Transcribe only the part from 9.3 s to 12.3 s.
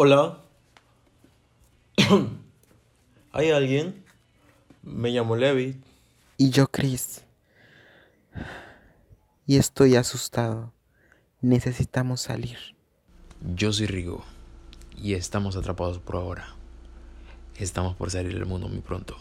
Y estoy asustado. Necesitamos